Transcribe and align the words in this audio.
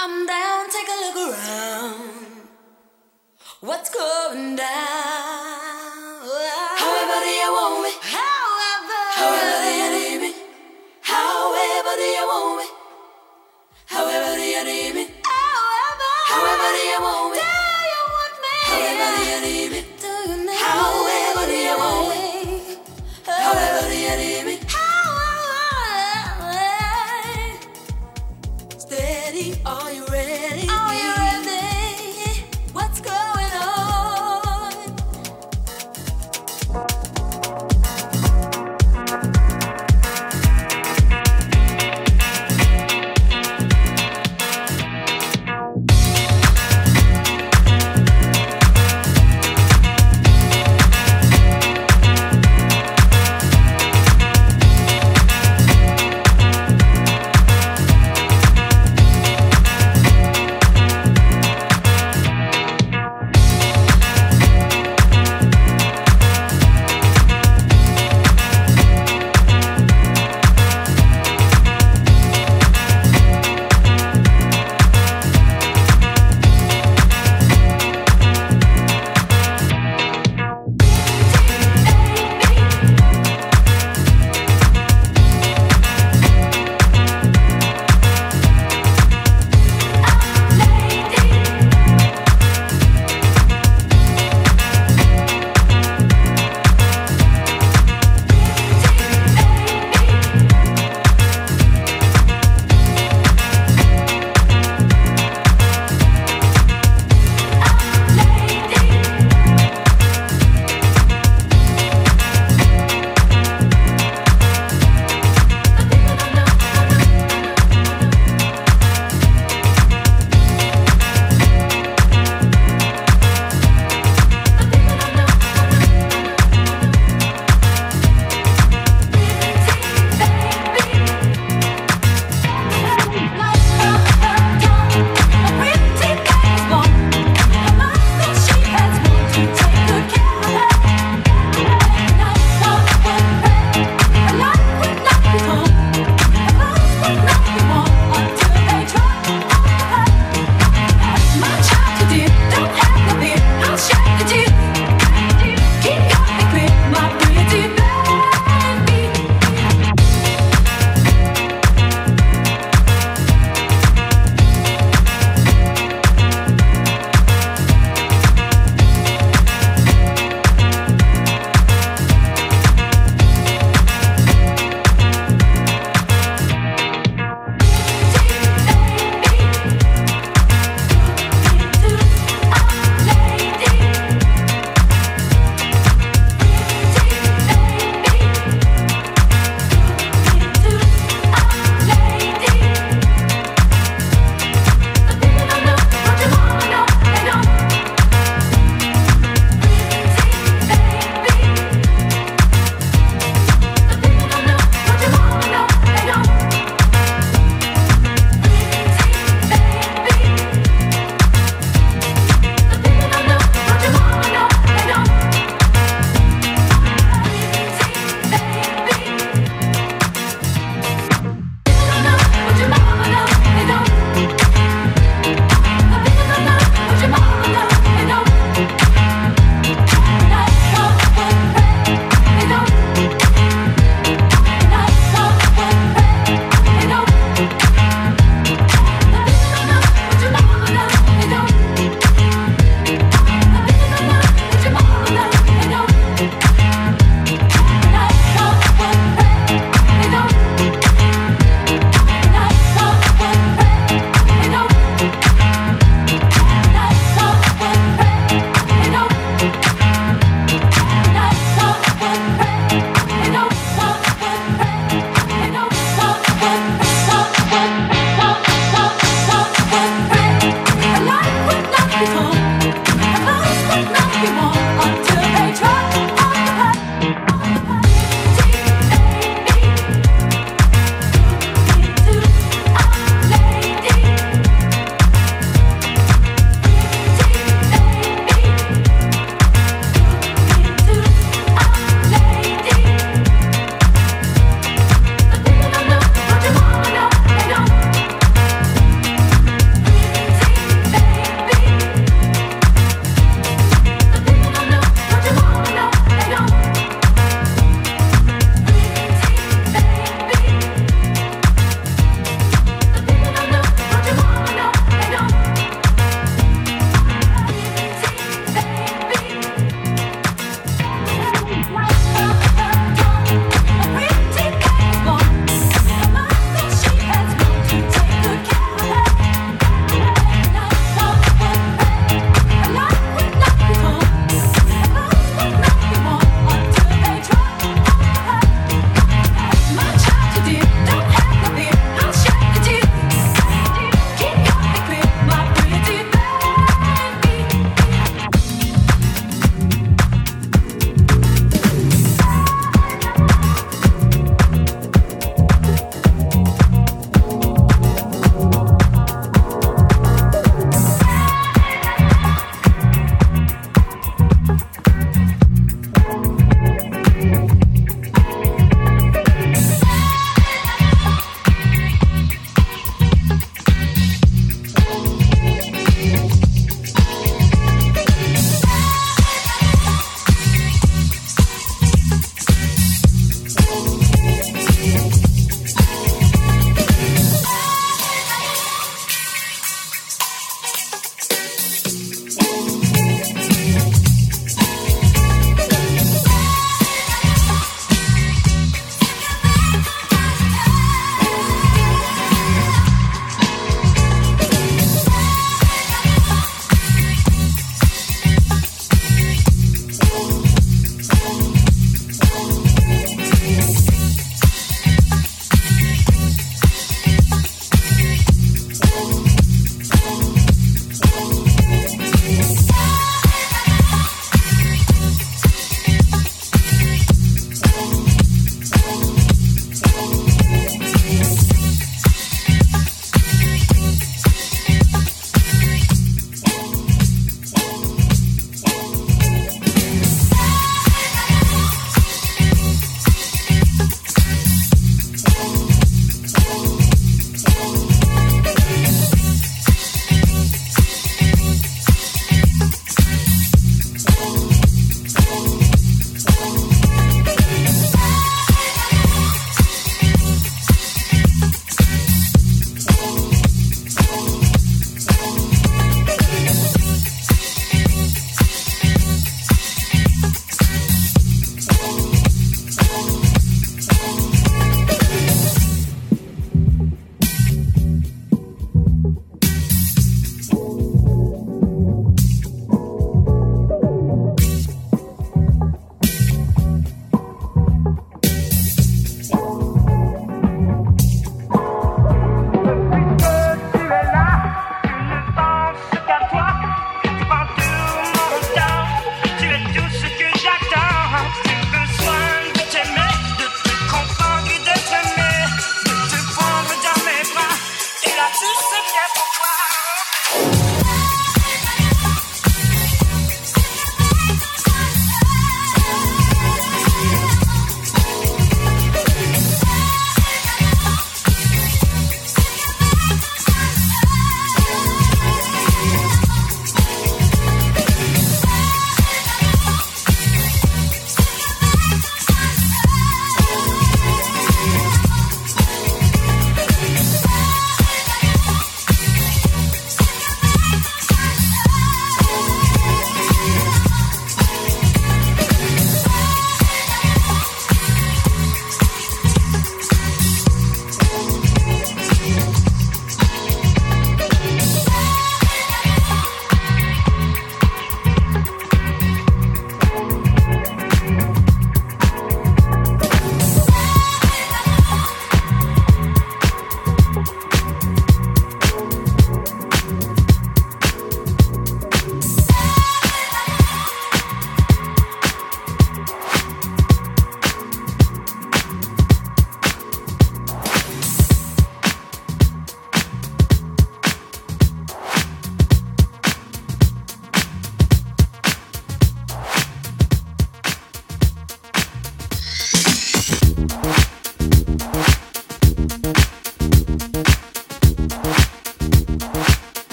I'm 0.00 0.26
down, 0.26 0.70
take 0.70 0.86
a 0.86 0.98
look 1.02 1.16
around. 1.28 2.46
What's 3.62 3.90
going 3.90 4.54
down? 4.54 4.68
However 6.78 7.18
do 7.24 7.30
you 7.42 7.50
want 7.50 7.82
me? 7.82 7.90
However, 8.00 9.00
However 9.18 9.58
do 9.64 9.70
you 9.74 9.88
need 9.98 10.18
me? 10.22 10.32
However 11.02 11.96
do 11.96 12.06
you 12.16 12.26
want 12.30 12.57
me? 12.57 12.57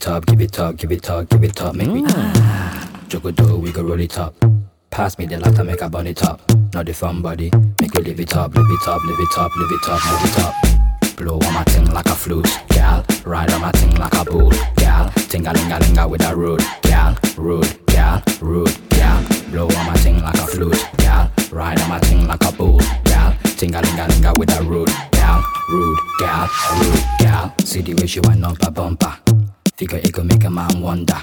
It 0.00 0.08
up, 0.08 0.24
give 0.24 0.40
it 0.40 0.58
up, 0.58 0.76
give 0.76 0.92
it 0.92 1.10
up, 1.10 1.28
give 1.28 1.44
it 1.44 1.60
up, 1.60 1.74
make 1.74 1.88
me 1.88 2.02
ah. 2.06 2.90
Jogodo, 3.08 3.60
we 3.60 3.70
go 3.70 3.82
roll 3.82 4.00
it 4.00 4.16
up. 4.18 4.34
Pass 4.88 5.18
me 5.18 5.26
the 5.26 5.38
lighter, 5.38 5.62
make 5.62 5.82
a 5.82 5.90
burn 5.90 6.06
it 6.06 6.22
up. 6.24 6.40
Not 6.72 6.86
the 6.86 6.94
fun 6.94 7.20
body, 7.20 7.50
make 7.80 7.94
you 7.94 8.02
live 8.02 8.18
it 8.18 8.34
up, 8.34 8.54
live 8.54 8.66
it 8.66 8.88
up, 8.88 9.04
live 9.04 9.20
it 9.20 9.38
up, 9.38 9.54
live 9.56 9.70
it 9.70 9.88
up, 9.88 10.04
live 10.04 10.24
it 10.24 10.38
up. 10.38 11.16
Blow 11.16 11.34
on 11.34 11.54
my 11.54 11.64
thing 11.64 11.90
like 11.90 12.06
a 12.06 12.14
flute, 12.14 12.48
gal. 12.68 13.04
Ride 13.26 13.50
on 13.52 13.60
my 13.60 13.70
thing 13.72 13.94
like 13.96 14.14
a 14.14 14.24
bull, 14.24 14.50
gal. 14.76 15.10
Tinga 15.28 15.52
linga 15.52 15.78
linga 15.80 16.08
with 16.08 16.24
a 16.24 16.34
rude, 16.34 16.64
gal. 16.82 17.16
Rude, 17.36 17.86
gal. 17.86 18.22
Rude, 18.40 18.88
gal. 18.88 19.22
Blow 19.50 19.66
on 19.66 19.86
my 19.86 19.94
thing 19.98 20.22
like 20.22 20.34
a 20.34 20.46
flute, 20.46 20.88
gal. 20.96 21.30
Ride 21.52 21.78
on 21.78 21.88
my 21.90 21.98
thing 21.98 22.26
like 22.26 22.42
a 22.44 22.52
bull, 22.52 22.78
gal. 23.04 23.34
Tinga 23.42 23.82
linga 23.82 24.08
linga 24.08 24.32
with 24.38 24.58
a 24.58 24.62
rude, 24.62 24.88
gal. 25.12 25.44
Rude, 25.68 25.98
gal. 26.20 26.48
Rude, 26.80 27.04
gal. 27.18 27.54
See 27.64 27.82
the 27.82 27.92
way 27.94 28.06
she 28.06 28.20
up 28.20 28.62
a 28.62 28.70
bumper. 28.70 29.29
Figure 29.80 29.96
it 30.04 30.12
could 30.12 30.26
make 30.26 30.44
a 30.44 30.50
man 30.50 30.82
wonder. 30.82 31.16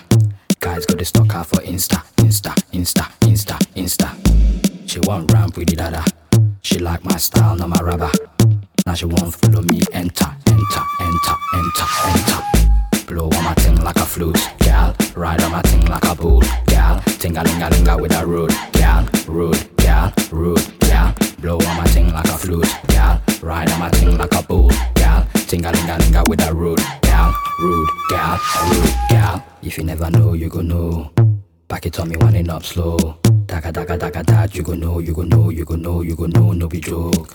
Guys 0.60 0.84
got 0.88 0.98
the 0.98 1.06
stock 1.06 1.36
out 1.36 1.46
for 1.46 1.58
Insta, 1.58 2.02
Insta, 2.16 2.56
Insta, 2.74 3.06
Insta, 3.20 3.56
Insta. 3.76 4.90
She 4.90 5.00
want 5.02 5.32
ramp 5.32 5.58
with 5.58 5.70
the 5.70 5.76
dada. 5.76 6.04
She 6.64 6.80
like 6.80 7.06
my 7.06 7.18
style, 7.18 7.56
not 7.56 7.70
my 7.70 7.80
rubber. 7.82 8.10
Now 8.88 8.96
she 8.96 9.06
won't 9.06 9.36
follow 9.36 9.62
me. 9.62 9.82
Enter, 9.94 10.34
enter, 10.48 10.84
enter, 11.00 11.36
enter, 11.54 11.88
enter. 12.10 13.06
Blow 13.06 13.30
on 13.30 13.44
my 13.44 13.54
thing 13.54 13.80
like 13.84 13.98
a 13.98 14.06
flute, 14.08 14.40
gal. 14.58 14.96
Ride 15.16 15.44
on 15.44 15.52
my 15.52 15.62
thing 15.62 15.86
like 15.86 16.06
a 16.06 16.16
bull, 16.16 16.42
gal. 16.66 17.00
Tinga 17.22 17.44
linga 17.44 17.70
linga 17.70 17.96
with 17.96 18.20
a 18.20 18.26
rude, 18.26 18.56
gal. 18.72 19.08
Rude, 19.28 19.70
gal. 19.78 20.12
Rude, 20.32 20.80
gal. 20.80 21.14
Blow 21.42 21.60
on 21.60 21.78
my 21.78 21.86
thing 21.90 22.12
like 22.12 22.26
a 22.26 22.38
flute, 22.40 22.74
gal. 22.88 23.22
Ride 23.44 23.70
on 23.70 23.80
my 23.80 23.90
thing 23.92 24.18
like 24.18 24.34
a 24.34 24.42
bull. 24.42 24.72
Tinga 25.48 25.72
linga 25.72 25.98
linga 26.00 26.24
with 26.28 26.46
a 26.46 26.54
rude, 26.54 26.84
gal. 27.04 27.34
Rude, 27.62 27.90
gal. 28.10 28.38
Rude, 28.70 28.96
gal. 29.10 29.44
If 29.64 29.78
you 29.78 29.86
never 29.86 30.10
know, 30.10 30.34
you 30.34 30.50
go 30.50 30.60
know. 30.60 31.10
Back 31.70 31.86
it 31.86 31.98
on 32.02 32.10
me, 32.10 32.18
winding 32.18 32.50
up 32.50 32.66
slow. 32.66 32.98
Daga 33.46 33.72
daga 33.72 33.98
daga 33.98 34.26
that 34.26 34.56
you 34.56 34.64
go 34.64 34.74
know, 34.74 35.00
you 35.00 35.14
go 35.14 35.24
know, 35.24 35.50
you 35.50 35.64
go 35.64 35.76
know, 35.76 36.02
you 36.02 36.18
go 36.18 36.26
know, 36.26 36.52
no 36.52 36.68
be 36.68 36.82
joke. 36.82 37.34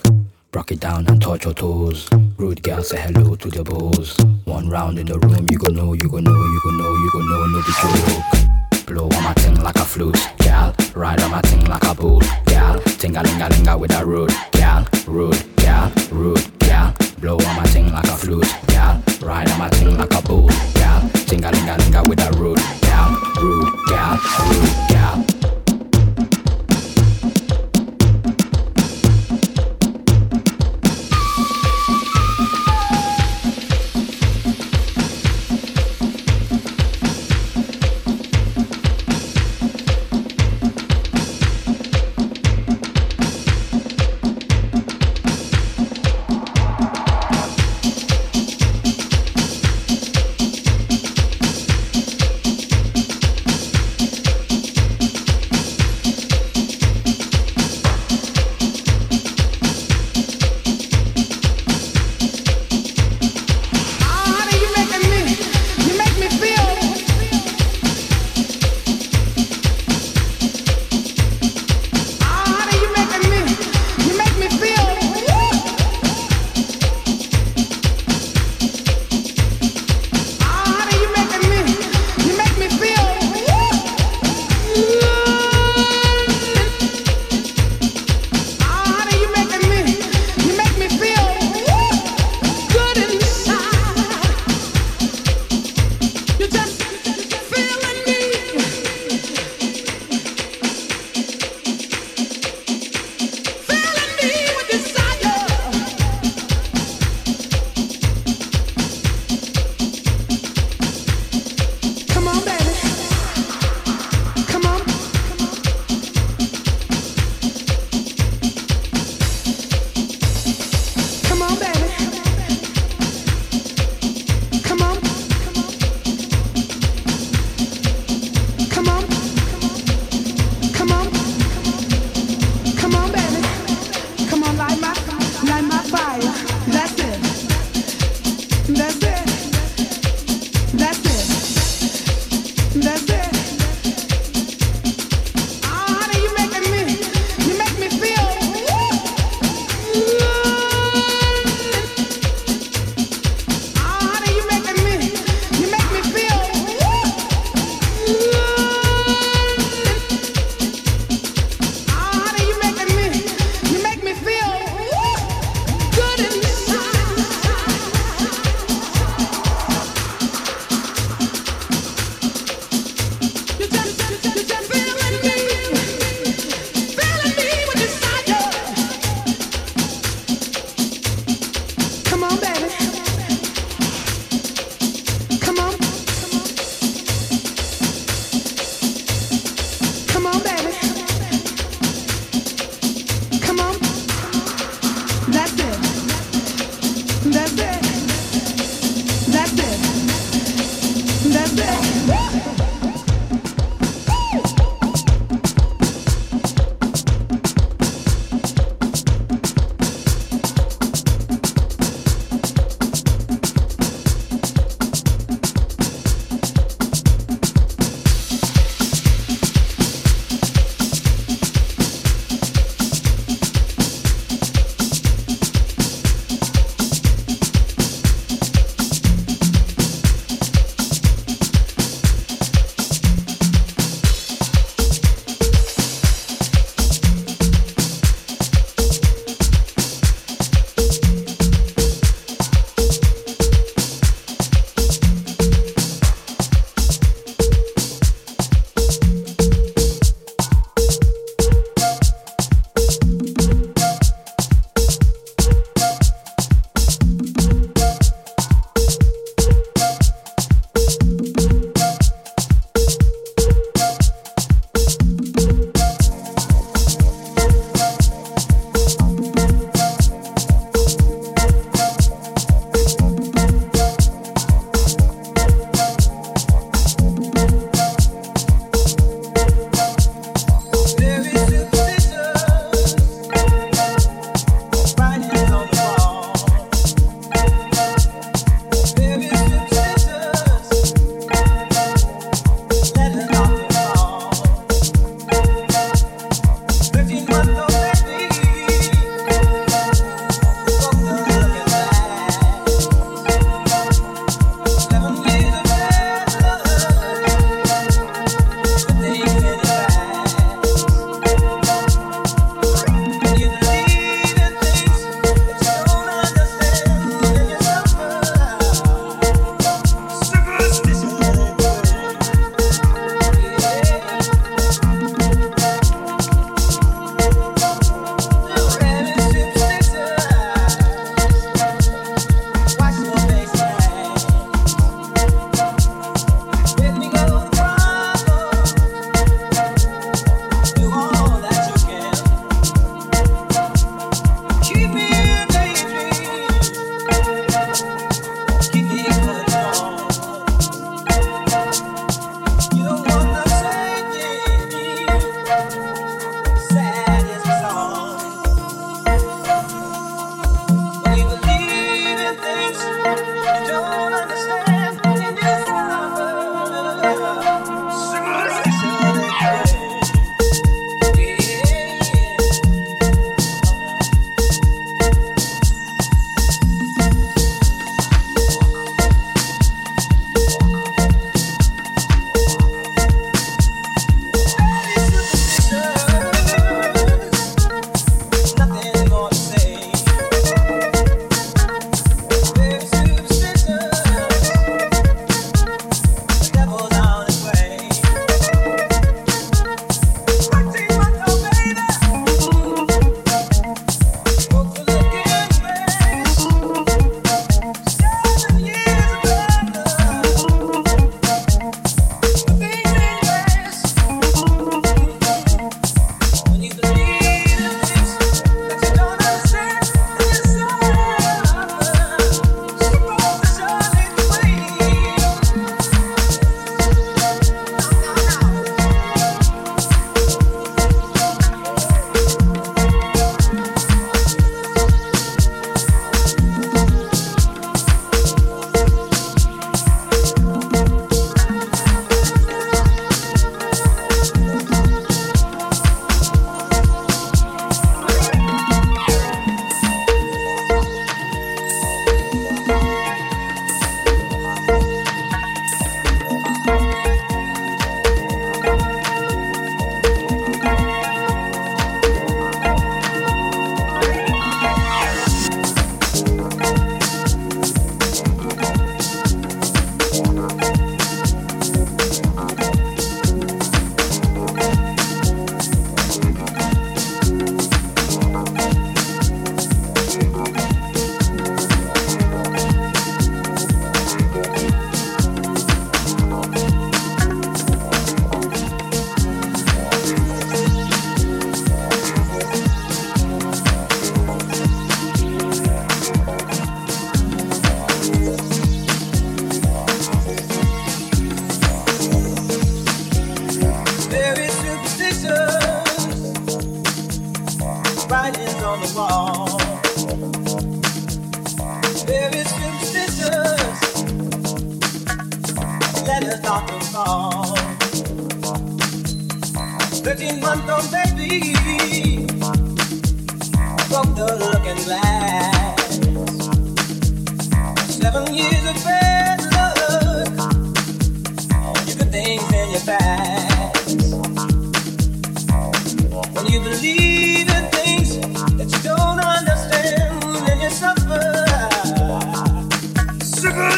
Rock 0.53 0.71
it 0.71 0.79
down 0.79 1.07
and 1.07 1.19
touch 1.19 1.45
your 1.45 1.55
toes. 1.55 2.07
Rude 2.37 2.61
girl 2.61 2.83
say 2.83 3.01
hello 3.01 3.35
to 3.35 3.49
the 3.49 3.63
bows. 3.63 4.15
One 4.45 4.69
round 4.69 4.99
in 4.99 5.07
the 5.07 5.17
room, 5.17 5.47
you 5.49 5.57
go 5.57 5.71
know, 5.71 5.93
you 5.93 6.07
go 6.07 6.19
know, 6.19 6.31
you 6.31 6.61
go 6.63 6.69
know, 6.69 6.93
you 6.93 7.09
go 7.11 7.19
know, 7.19 7.47
no 7.47 7.61
be 7.65 7.73
joke. 7.81 8.85
Blow 8.85 9.05
on 9.05 9.23
my 9.23 9.33
thing 9.33 9.59
like 9.63 9.77
a 9.77 9.85
flute, 9.85 10.19
gal. 10.37 10.75
Ride 10.93 11.19
on 11.23 11.31
my 11.31 11.41
thing 11.41 11.65
like 11.65 11.83
a 11.83 11.95
bull, 11.95 12.21
gal. 12.45 12.79
Tinga 12.79 13.23
linga 13.23 13.49
linga 13.49 13.75
with 13.75 13.95
a 13.95 14.05
rude, 14.05 14.31
gal. 14.51 14.87
Rude, 15.07 15.43
gal. 15.57 15.91
Rude, 16.11 16.59
gal. 16.59 16.93
Blow 17.23 17.37
on 17.37 17.55
my 17.55 17.63
thing 17.63 17.89
like 17.89 18.03
a 18.03 18.17
flute, 18.17 18.53
gal. 18.67 19.01
Ride 19.21 19.49
on 19.49 19.57
my 19.57 19.69
thing 19.69 19.97
like 19.97 20.13
a 20.13 20.21
bull, 20.23 20.49
gal. 20.73 20.99
Tinga 21.25 21.53
linga 21.53 21.77
linga 21.77 22.03
with 22.09 22.19
a 22.19 22.37
rude, 22.37 22.59
gal. 22.81 23.17
Rude, 23.41 23.73
gal. 23.87 24.19
Rude, 24.49 24.89
gal. 24.89 25.32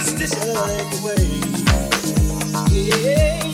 Superstition 0.06 0.54
the 0.54 1.02
way. 1.04 2.72
Yeah. 2.72 3.45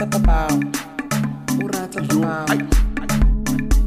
Urata 0.00 0.18
papao. 0.18 0.60
Urata 1.62 2.00
yo, 2.00 2.20
papao. 2.20 2.56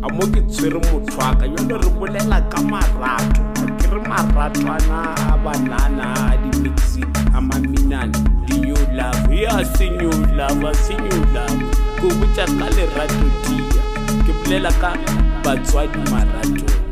a 0.04 0.10
mo 0.14 0.26
ke 0.30 0.42
tshwere 0.46 0.78
motho 0.86 1.18
wa 1.18 1.34
ka 1.34 1.48
jalo 1.48 1.78
re 1.82 1.90
bolela 1.98 2.40
ka 2.52 2.62
marato. 2.62 3.42
Ke 3.82 3.88
re 3.90 4.02
marato 4.06 4.62
ana 4.62 5.00
a 5.34 5.38
banana 5.44 6.06
a 6.30 6.38
di-mixi 6.38 7.02
a 7.34 7.42
maminane. 7.42 8.14
Di-new 8.46 8.78
love? 8.94 9.34
Ya 9.34 9.64
se 9.74 9.90
new 9.90 10.14
love 10.38 10.64
a 10.64 10.74
se 10.76 10.94
new 10.94 11.20
love 11.34 11.60
ko 11.98 12.08
botsa 12.22 12.46
ka 12.46 12.70
lerato 12.78 13.26
tia 13.42 13.82
ke 14.22 14.32
bolela 14.38 14.70
ka 14.78 14.94
batswadi 15.42 15.98
marato 16.14 16.83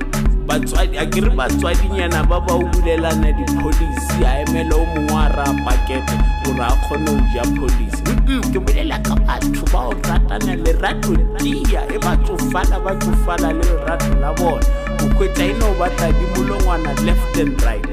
batswadi 0.51 0.97
a 0.99 1.05
ke 1.07 1.21
re 1.23 1.31
batswadinyana 1.31 2.27
ba 2.27 2.37
ba 2.43 2.53
o 2.59 2.63
bulelana 2.71 3.31
di-policy. 3.31 4.19
A 4.27 4.43
emela 4.43 4.75
o 4.75 4.85
mongwe 4.85 5.15
a 5.15 5.29
raya 5.31 5.53
pakete 5.63 6.15
gore 6.43 6.59
a 6.67 6.75
kgone 6.83 7.07
go 7.07 7.23
ja 7.33 7.43
policy. 7.55 8.03
Mm-mm, 8.03 8.43
ke 8.51 8.59
bolela 8.59 8.99
ka 9.07 9.15
batho 9.23 9.63
ba 9.71 9.79
o 9.87 9.93
ratana 10.03 10.55
lerato 10.59 11.15
tia 11.39 11.87
e 11.87 11.97
ba 12.03 12.17
tsofala 12.23 12.83
ba 12.83 12.91
tsofala 12.99 13.53
le 13.55 13.63
lerato 13.63 14.11
la 14.19 14.33
bona. 14.33 14.67
O 14.99 15.07
kgwetsa 15.15 15.43
e 15.47 15.53
ne 15.53 15.65
o 15.65 15.73
batla 15.79 16.11
dimolongwana 16.19 16.91
left 17.07 17.37
and 17.39 17.55
right. 17.63 17.87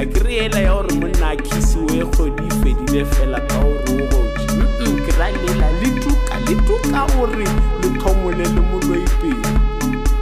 A 0.00 0.06
ke 0.08 0.24
re 0.24 0.48
ela 0.48 0.60
ya 0.64 0.72
gore 0.80 0.94
monna 0.96 1.32
a 1.32 1.36
khisiwe 1.36 1.92
e 1.92 2.04
kgwedi 2.08 2.44
e 2.48 2.52
fedile 2.62 3.04
fela 3.04 3.40
ka 3.52 3.60
gore 3.60 4.00
o 4.00 4.08
gotse 4.08 4.48
Mm-mm, 4.56 4.96
ke 5.04 5.12
ra 5.20 5.28
lela 5.28 5.68
le 5.80 5.88
tuka 6.00 6.36
le 6.48 6.54
tuka 6.64 7.00
gore 7.12 7.44
le 7.82 7.88
thomole 8.00 8.44
le 8.48 8.60
moloipele 8.72 9.67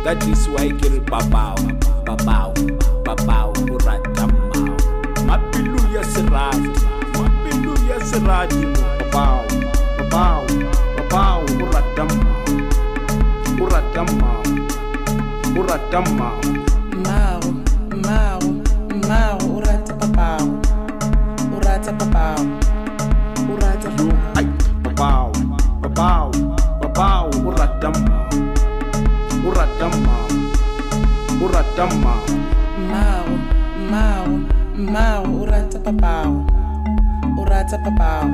that 0.06 0.22
is 0.30 0.46
why 0.54 0.68
ke 0.78 0.86
re 0.94 1.00
papao 1.10 1.56
papao 2.06 2.52
papao 3.06 3.50
o 3.74 3.76
rata 3.86 4.26
mmao 4.30 4.76
mapelo 5.26 5.80
ya 5.94 6.02
serati 6.04 6.70
mapelo 7.18 7.72
ya 7.90 7.98
serati 8.10 8.62
papao 8.98 9.42
papao 9.98 10.42
papao 10.96 11.40
o 11.42 11.66
rata 11.74 12.04
mmao 12.04 12.44
o 13.62 13.68
rata 13.74 14.04
mmao 14.04 14.42
o 15.58 15.62
rata 15.70 16.00
mmao 16.00 16.40
Mao, 17.06 17.40
Mao, 18.06 18.40
Mao, 19.08 19.38
urata 19.56 19.94
papao. 19.94 20.46
Urata 21.56 21.92
papao. 21.92 22.46
Urata 23.52 23.88
yo 23.98 24.12
papao. 24.82 25.32
papao 25.32 25.32
papao 25.82 26.30
papao 26.80 27.30
o 27.46 27.50
rata 27.50 27.90
mmao 27.90 28.55
o 29.46 29.50
rata 29.54 29.86
mmao 29.88 30.28
o 31.44 31.48
rata 31.48 31.86
mmao 31.86 32.26
Mao, 32.90 33.28
Mao, 33.90 34.26
Mao, 34.76 35.22
urata 35.42 35.78
papao. 35.78 36.44
Urata 37.40 37.78
papao. 37.78 38.28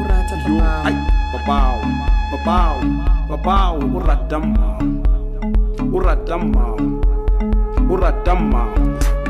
Urata 0.00 0.36
yo 0.46 0.60
ay 0.84 0.94
papao. 1.32 1.78
papao 2.30 2.76
papao 3.28 3.28
papao 3.28 3.78
o 3.96 3.98
rata 4.06 4.38
mmao 4.38 4.78
o 5.94 6.00
rata 6.00 6.38
mmao 6.38 6.76
o 7.90 7.96
rata 7.96 8.34
mmao 8.34 8.74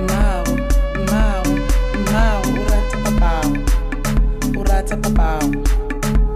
Mao, 0.08 0.44
Mao, 1.10 1.44
Mao, 2.12 2.42
papao. 3.04 3.42
Papao. 4.52 5.00
Papao. 5.02 5.40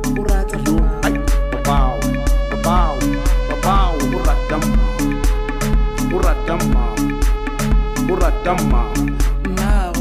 papao 0.05 0.65
papao 1.53 1.99
papao 2.51 2.97
o 6.45 6.47
rata 6.47 6.65
mmao 6.65 6.95
o 8.13 8.17
rata 8.17 8.55
mmao 8.55 8.95
Mao, 9.57 9.93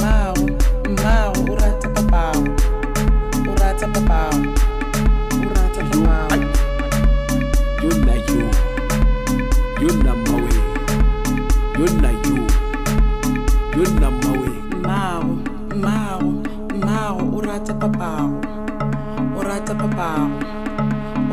Mao, 0.00 0.34
Mao, 1.04 1.32
urata 1.50 1.88
papao. 1.88 2.44
Urata 3.48 3.86
papao. 3.88 4.30
Urata 5.46 5.82
yo 5.82 6.00
ay 6.30 6.40
papao. 6.40 6.40
yo 7.82 7.90
na 8.04 8.14
yo 8.14 8.48
yo 9.80 9.90
na 10.04 10.14
mawe. 10.14 10.52
Yo 11.78 11.86
na 12.02 12.10
yo 12.10 12.36
yo 13.76 13.84
na 14.00 14.10
mawe. 14.10 14.50
Mao, 14.82 15.38
Mao, 15.74 16.32
Mao, 16.84 17.18
urata 17.36 17.74
papao. 17.74 18.30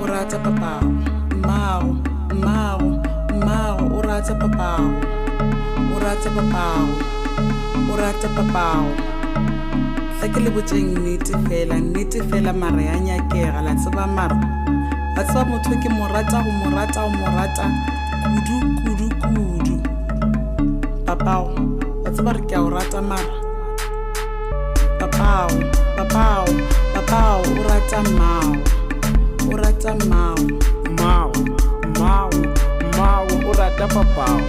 Urata 0.02 0.38
Mao, 4.24 4.40
urata 4.40 4.40
papao. 4.40 4.88
Urata 5.92 6.30
papao. 6.30 6.88
Urata 7.92 8.28
papao. 8.30 8.86
Tla 10.20 10.28
ke 10.32 10.40
le 10.40 10.50
botseng 10.50 10.96
nnete 10.96 11.34
fela 11.50 11.76
nnete 11.76 12.24
fela 12.30 12.54
mara 12.54 12.82
ya 12.82 13.00
nyakega 13.00 13.62
la 13.62 13.76
tseba 13.76 14.08
mara 14.08 14.40
la 15.18 15.24
tseba 15.24 15.44
motho 15.44 15.76
ke 15.84 15.90
mo 15.90 16.08
rata 16.08 16.40
go 16.40 16.52
mo 16.52 16.72
rata 16.72 17.02
go 17.04 17.10
mo 17.10 17.26
rata. 17.36 17.66
Kudu 18.24 18.56
kudu 18.84 19.08
kudu. 19.22 19.76
Papao 21.06 21.52
wa 22.04 22.10
tseba 22.12 22.32
re 22.34 22.42
ke 22.48 22.56
a 22.56 22.62
o 22.62 22.70
rata 22.70 23.02
mara 23.02 23.36
papao 25.00 25.52
papao 25.98 26.46
papao 26.96 27.42
o 27.44 27.64
rata 27.68 28.00
mmao. 28.08 28.56
O 29.52 29.58
rata 29.58 29.92
mmao. 30.00 30.36
Mau, 31.04 31.28
mau, 31.28 31.32
mau, 31.32 31.32
o 31.52 31.53
rata 33.64 33.88
papao, 33.88 34.42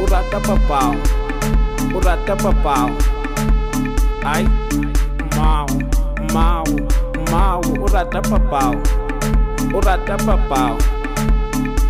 o 0.00 0.06
rata 0.06 0.40
papao, 0.40 0.94
o 1.92 2.00
rata 2.00 2.36
papao. 2.36 2.90
Ai, 4.24 4.46
mau, 5.36 5.66
mau, 6.32 6.64
mau, 7.32 7.60
o 7.82 7.86
rata 7.88 8.22
papao, 8.22 8.74
o 9.74 9.80
rata 9.80 10.16
papao. 10.18 10.78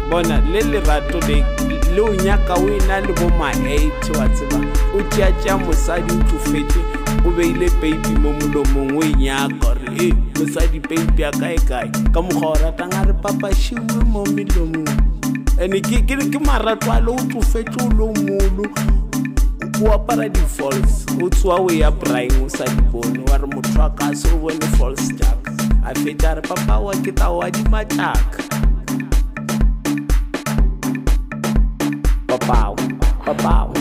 Bona 0.09 0.41
le 0.51 0.61
lerato 0.63 1.21
le 1.29 1.45
le 1.95 2.01
o 2.01 2.15
nyaka 2.15 2.55
o 2.55 2.69
ena 2.69 3.01
le 3.01 3.13
bo 3.13 3.29
ma 3.37 3.51
eight 3.69 4.17
wa 4.17 4.27
tseba. 4.29 4.59
O 4.97 5.03
tšeatšea 5.11 5.59
mosadi 5.59 6.13
o 6.13 6.23
tlofetse 6.25 6.81
o 7.27 7.31
beile 7.31 7.69
peipi 7.81 8.19
mo 8.19 8.33
molomong 8.33 8.97
o 8.97 9.05
e 9.05 9.13
nyaka 9.13 9.55
gore 9.61 10.09
e 10.09 10.15
mosadi 10.39 10.81
peipi 10.81 11.25
a 11.25 11.31
kae 11.31 11.59
kae? 11.69 11.91
Ka 12.15 12.23
mokgwa 12.23 12.51
o 12.51 12.55
ratang 12.55 12.95
a 12.95 13.05
re 13.05 13.13
papašiwe 13.13 14.05
mo 14.05 14.25
melomong 14.25 15.12
and 15.63 15.75
ke 15.75 16.17
le 16.19 17.13
o 17.13 17.17
tsofetse 17.31 17.79
o 17.79 17.89
le 17.95 18.07
molo. 18.27 18.65
O 19.81 19.93
apara 19.95 20.29
di-falls 20.29 21.07
o 21.23 21.29
tsoa 21.29 21.61
o 21.61 21.71
ya 21.71 21.91
braing 21.91 22.35
o 22.43 22.49
sa 22.49 22.65
di 22.65 22.83
bone. 22.91 23.23
Wa 23.31 23.37
re 23.37 23.47
motho 23.47 23.81
a 23.81 23.91
ka 23.91 24.13
se 24.13 24.29
o 24.35 24.39
bone 24.39 24.67
falls 24.77 25.13
jaaka 25.15 25.55
a 25.87 25.95
fetsa 25.95 26.33
a 26.33 26.35
re 26.35 26.43
papa 26.43 26.81
wa 26.81 26.93
ke 27.05 27.15
tao 27.15 27.39
wa 27.39 27.51
dimatlaka 27.51 28.43
papao 32.27 32.75
papao 33.25 33.73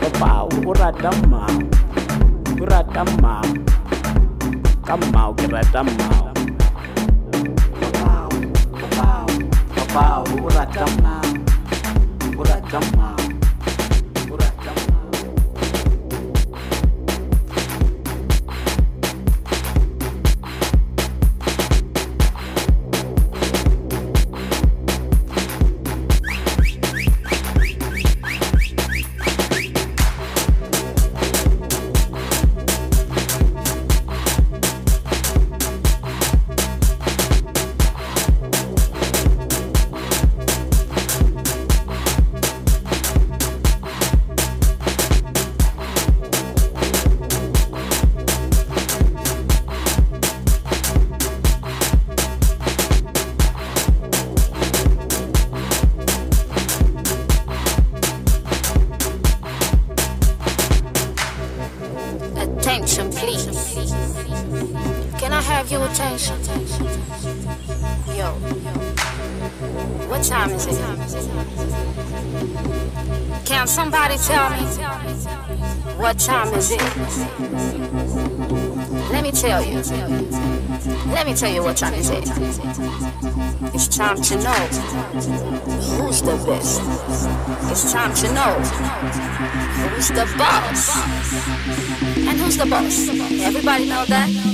papao 0.00 0.48
o 0.66 0.72
rata 0.74 1.10
mmao. 1.22 1.56
O 2.60 2.64
rata 2.66 3.04
mmao. 3.04 3.48
Ka 4.84 4.96
mmao 4.96 5.32
ke 5.34 5.46
rata 5.46 5.84
mmao. 5.84 6.34
Papao 7.80 8.28
papao 8.76 9.26
papao 9.74 10.24
o 10.44 10.48
rata 10.48 10.86
mmao 10.86 11.29
o 12.40 13.19
is 81.88 82.10
it. 82.10 82.28
It's 83.74 83.88
time 83.88 84.20
to 84.20 84.36
know 84.36 84.60
who's 85.96 86.20
the 86.20 86.36
best. 86.46 86.82
It's 87.70 87.90
time 87.90 88.12
to 88.16 88.32
know 88.34 88.52
who's 89.88 90.08
the 90.08 90.26
boss. 90.36 90.96
And 92.18 92.38
who's 92.38 92.58
the 92.58 92.66
boss? 92.66 93.08
Everybody 93.40 93.88
know 93.88 94.04
that? 94.04 94.49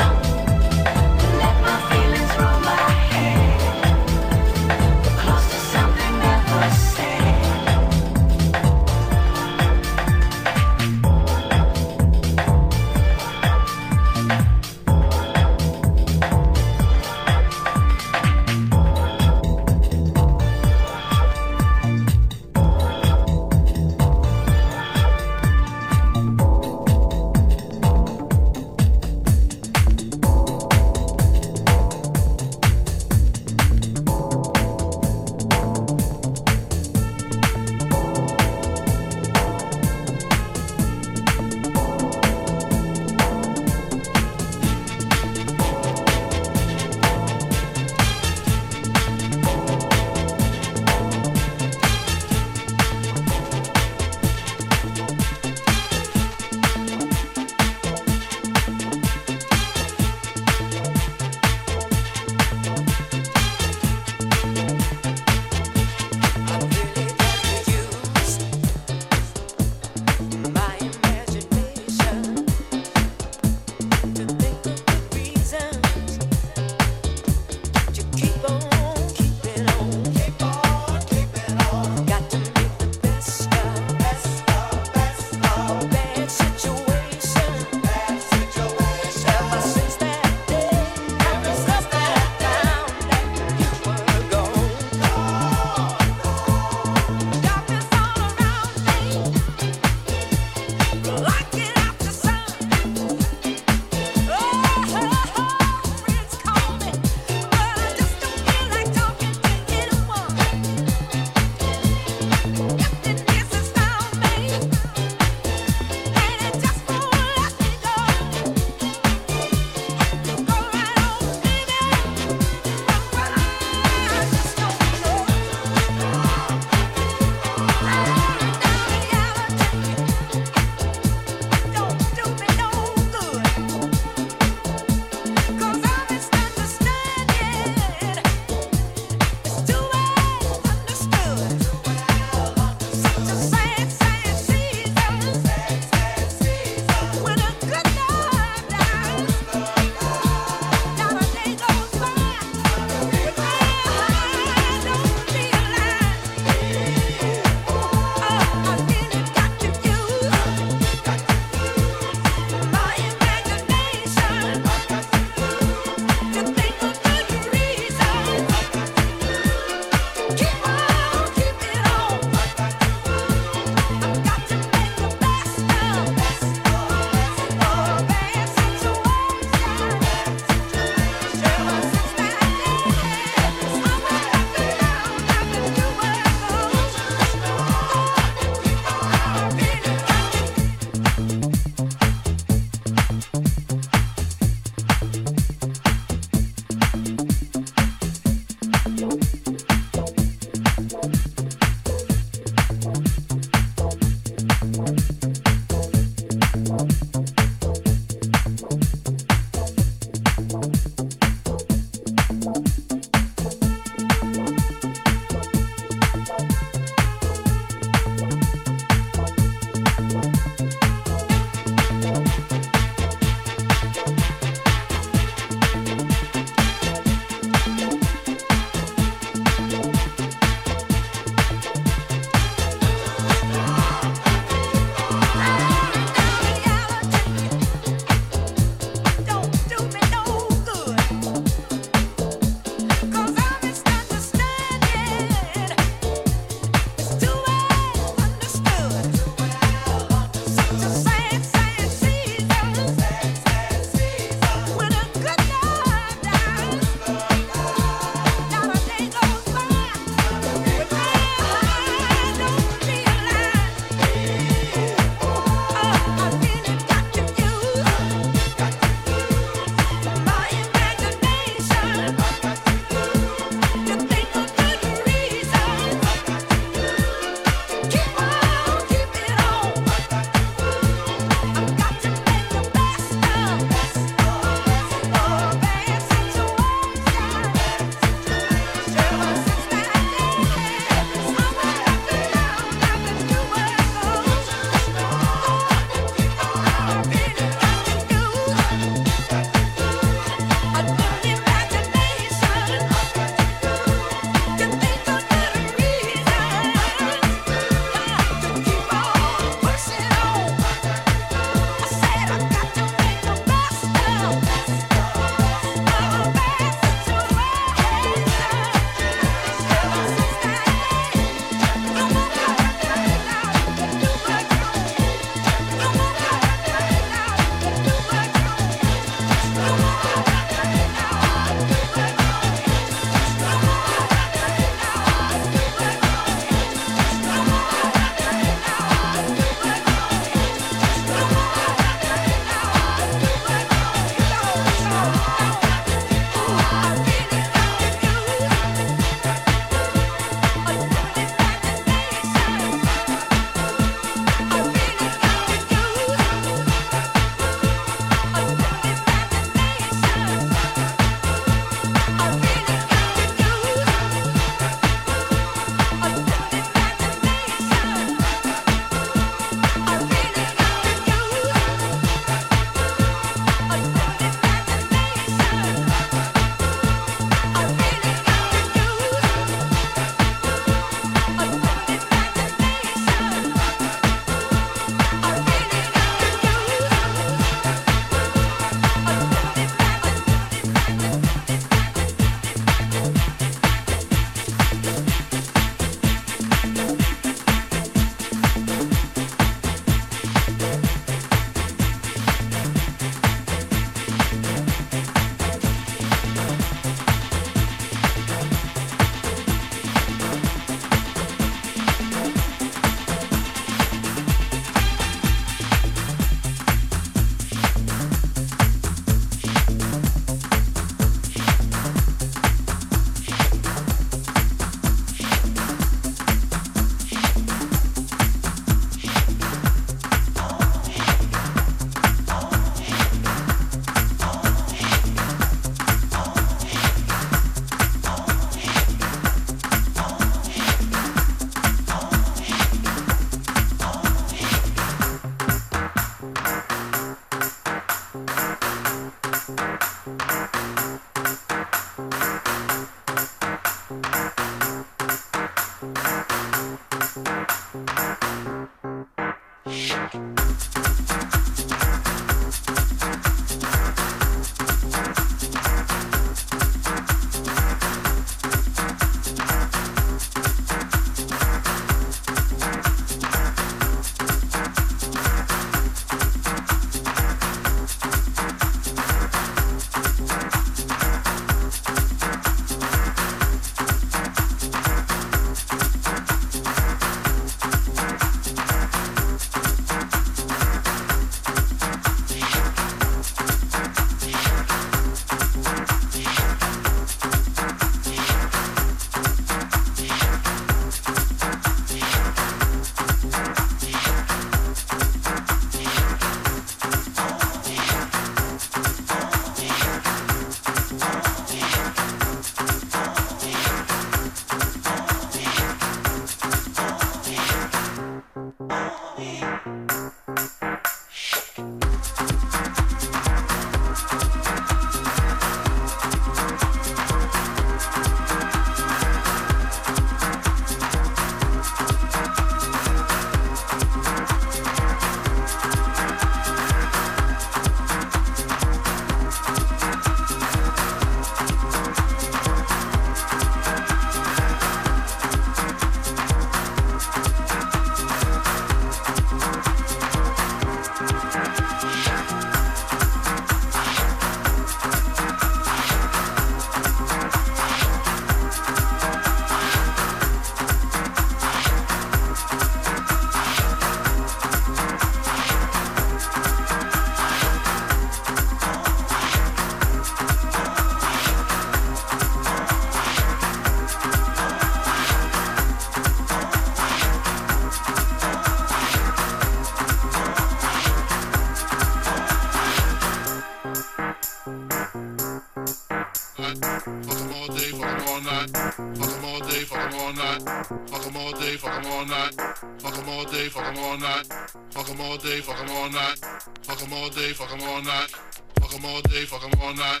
Fuck 590.90 591.06
'em 591.06 591.16
all 591.16 591.32
day, 591.32 591.56
fuck 591.56 591.72
'em 591.72 591.86
all 591.92 592.04
night. 592.04 592.34
Fuck 592.82 592.98
'em 592.98 593.08
all 593.08 593.24
day, 593.24 593.48
fuck 593.48 593.64
'em 593.64 593.78
all 593.78 593.96
night. 593.96 594.26
Fuck 594.72 594.88
'em 594.88 595.00
all 595.00 595.16
day, 595.16 595.40
fuck 595.40 595.60
'em 595.60 595.70
all 595.70 595.88
night. 595.90 596.18
Fuck 596.64 596.82
'em 596.82 596.92
all 596.92 597.10
day, 597.10 597.32
fuck 597.32 597.52
'em 597.54 597.64
all 597.64 597.82
night. 597.82 598.10
Fuck 598.58 598.74
'em 598.74 598.84
all 598.84 599.02
day, 599.02 599.24
fuck 599.24 599.44
'em 599.44 599.62
all 599.62 599.72
night. 599.74 600.00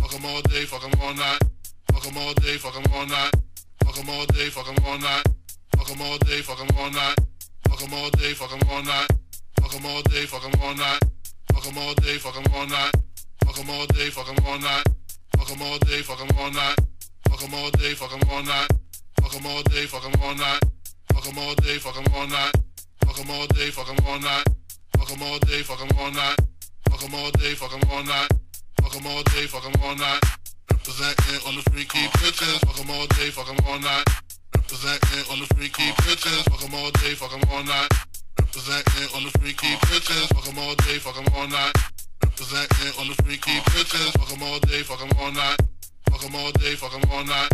Fuck 0.00 0.14
'em 0.14 0.26
all 0.26 0.34
day, 0.44 0.66
fuck 0.66 0.84
'em 0.84 1.02
all 1.02 1.16
night. 1.16 1.40
Fuck 1.92 2.06
'em 2.06 2.18
all 2.18 2.34
day, 2.34 2.56
fuck 2.58 2.76
'em 2.76 2.86
all 2.94 3.08
night. 3.08 3.22
Fuck 3.84 3.98
'em 3.98 4.10
all 4.10 4.26
day, 4.26 4.50
fuck 4.50 4.68
'em 4.68 4.86
all 4.86 4.98
night. 4.98 5.24
Fuck 5.76 5.90
'em 5.90 6.00
all 6.00 6.18
day, 6.20 6.42
fuck 6.42 6.60
'em 6.62 6.76
all 6.78 6.90
night. 6.90 7.16
Fuck 7.68 7.82
'em 7.82 7.94
all 7.94 8.10
day, 8.10 8.34
fuck 8.34 8.52
'em 8.52 8.68
all 8.68 8.82
night. 8.82 9.10
Fuck 9.60 9.74
'em 9.74 9.86
all 9.86 10.02
day, 10.02 10.24
fuck 10.26 10.44
'em 10.44 10.60
all 10.62 10.74
night. 10.74 11.00
Fuck 11.52 11.66
'em 11.66 11.78
all 11.78 11.94
day, 11.94 12.18
fuck 12.18 12.36
'em 12.36 12.44
all 12.52 12.66
night. 12.66 12.92
Fuck 13.44 13.58
'em 13.58 13.70
all 13.70 13.86
day, 13.86 14.10
fuck 14.10 14.28
'em 14.28 14.44
all 14.46 14.58
night. 14.58 14.84
Fuck 15.36 15.50
'em 15.50 15.62
all 15.62 15.78
day, 15.78 16.02
fuck 16.02 16.20
'em 16.20 16.38
all 16.38 16.50
night. 16.50 16.78
Fuck 17.28 17.42
'em 17.42 17.54
all 17.54 17.70
day, 17.70 17.94
fuck 17.94 18.12
'em 18.12 18.30
all 18.30 18.42
night. 18.42 18.81
Fuck 19.32 19.40
'em 19.40 19.50
all 19.50 19.62
day, 19.62 19.86
fuck 19.86 20.04
'em 20.04 20.22
all 20.22 20.34
night. 20.34 20.60
Fuck 21.14 21.26
'em 21.26 21.38
all 21.38 21.54
day, 21.54 21.78
fuck 21.78 21.96
'em 21.96 22.04
all 22.14 22.26
night. 22.26 22.52
Fuck 23.00 23.18
'em 23.18 23.30
all 23.30 23.46
day, 23.46 23.70
fuck 23.70 23.88
'em 23.88 24.06
all 24.06 24.20
night. 24.20 24.44
Fuck 24.98 25.10
'em 25.10 25.22
all 25.22 25.38
day, 25.40 25.62
fuck 25.62 25.80
'em 25.80 25.90
all 25.96 26.10
night. 26.12 26.36
Fuck 26.92 27.02
'em 27.02 27.14
all 27.14 27.32
day, 27.32 27.54
fuck 27.56 27.72
'em 27.72 27.90
all 27.90 28.04
night. 28.04 28.28
Fuck 28.82 28.94
'em 28.94 29.06
all 29.06 29.22
day, 29.22 29.46
fuck 29.46 29.64
'em 29.64 29.80
all 29.80 29.96
night. 29.96 30.20
Representing 30.70 31.40
on 31.48 31.56
the 31.56 31.62
freaky 31.70 32.04
bitches. 32.20 32.60
Fuck 32.60 32.78
'em 32.78 32.90
all 32.90 33.06
day, 33.06 33.30
fuck 33.30 33.48
'em 33.48 33.56
all 33.64 33.78
night. 33.78 34.04
Representing 34.54 35.24
on 35.32 35.40
the 35.40 35.46
freaky 35.54 35.88
bitches. 36.04 36.44
Fuck 36.50 36.62
'em 36.62 36.74
all 36.74 36.90
day, 36.90 37.14
fuck 37.14 37.32
'em 37.32 37.48
all 37.48 37.64
night. 37.64 37.88
Representing 38.38 39.08
on 39.16 39.24
the 39.24 39.30
freaky 39.40 39.72
bitches. 39.88 40.28
Fuck 40.28 40.46
'em 40.46 40.58
all 40.58 40.74
day, 40.74 40.98
fuck 40.98 41.16
'em 41.16 41.32
all 41.32 41.48
night. 41.48 41.72
Representing 42.20 42.92
on 43.00 43.08
the 43.08 43.16
freaky 43.24 43.56
bitches. 43.72 44.12
Fuck 44.12 44.30
'em 44.30 44.42
all 44.42 44.60
day, 44.60 44.82
fuck 44.82 45.00
'em 45.00 45.16
all 45.18 45.32
night. 45.32 45.58
Fuck 46.10 46.22
'em 46.22 46.34
all 46.36 46.52
day, 46.52 46.76
fuck 46.76 46.92
'em 46.92 47.10
all 47.10 47.24
night. 47.24 47.48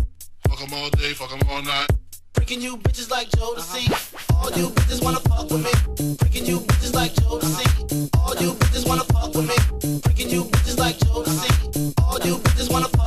Fuck 0.58 0.72
'em 0.72 0.74
all 0.74 0.90
day, 0.90 1.14
fuck 1.14 1.32
'em 1.32 1.40
all 1.48 1.62
night. 1.62 1.88
Freaking 2.34 2.60
you 2.60 2.76
bitches 2.78 3.08
like 3.12 3.30
Joe 3.30 3.54
Jodeci. 3.54 3.86
All 4.34 4.50
you 4.58 4.70
bitches 4.70 5.00
wanna 5.04 5.20
fuck 5.20 5.48
with 5.52 5.62
me. 5.62 5.70
Freaking 6.16 6.48
you 6.48 6.58
bitches 6.58 6.94
like 6.94 7.14
Joe 7.14 7.38
Jodeci. 7.38 8.10
All 8.18 8.34
you 8.42 8.54
bitches 8.54 8.84
wanna 8.88 9.04
fuck 9.04 9.32
with 9.36 9.46
me. 9.46 9.54
Freaking 10.00 10.32
you 10.32 10.42
bitches 10.46 10.76
like 10.76 10.98
Joe 10.98 11.22
Jodeci. 11.22 11.94
All 12.02 12.18
you 12.26 12.38
bitches 12.38 12.72
wanna 12.72 12.88
fuck 12.88 12.97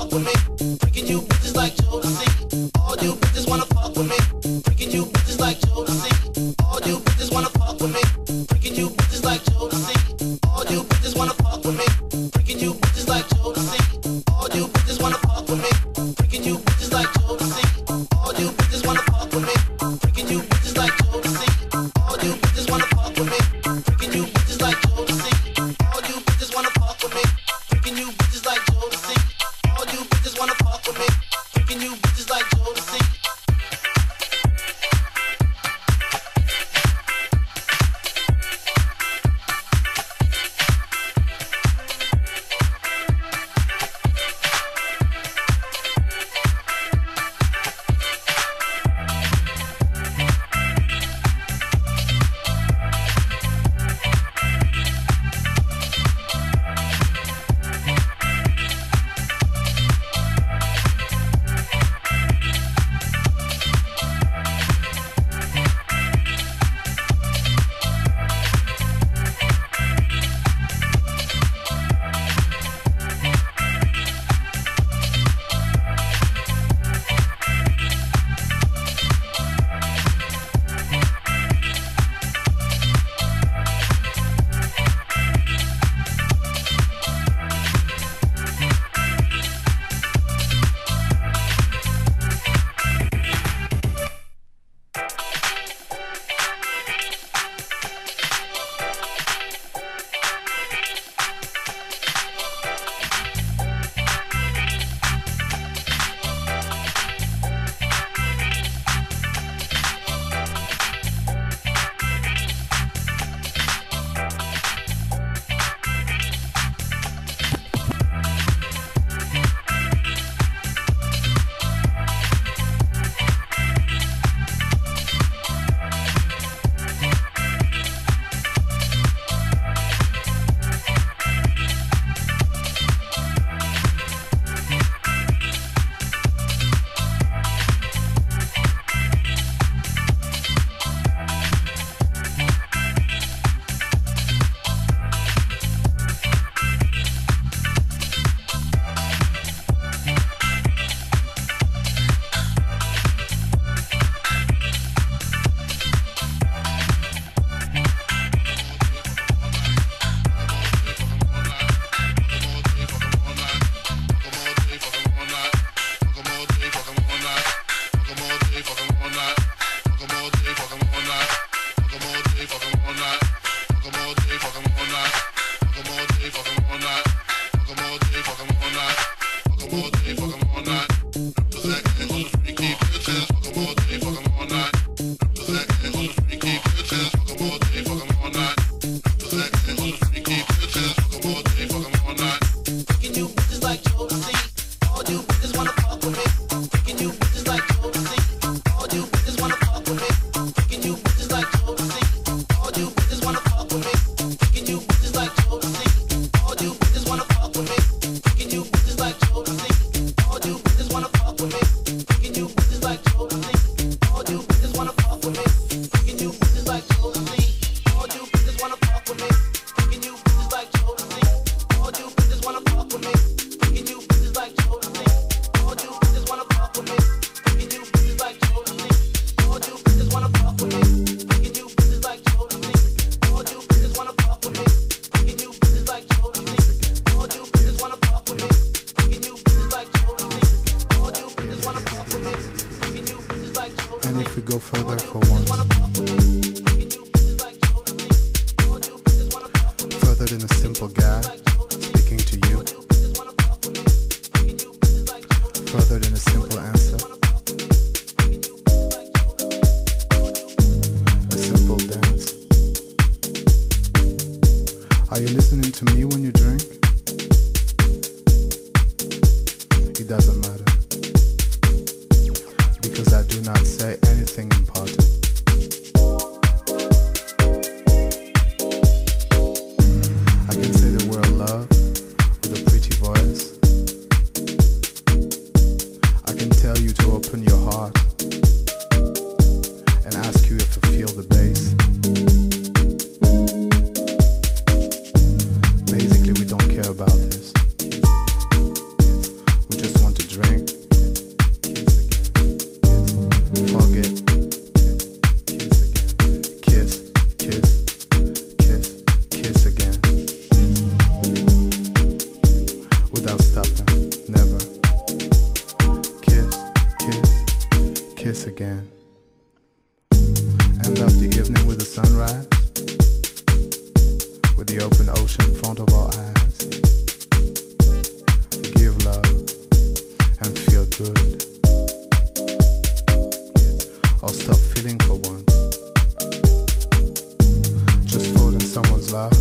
love. 339.11 339.33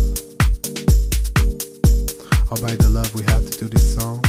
All 2.51 2.59
by 2.59 2.75
the 2.75 2.89
love, 2.91 3.13
we 3.15 3.23
have 3.23 3.49
to 3.49 3.57
do 3.57 3.69
this 3.69 3.95
song. 3.95 4.21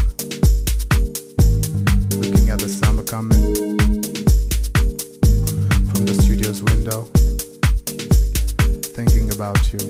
Looking 2.20 2.50
at 2.50 2.60
the 2.60 2.68
summer 2.68 3.02
coming 3.02 3.76
from 5.90 6.06
the 6.06 6.14
studio's 6.22 6.62
window. 6.62 7.08
Thinking 8.94 9.32
about 9.32 9.72
you, 9.72 9.80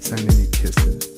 sending 0.00 0.38
you 0.38 0.48
kisses. 0.52 1.15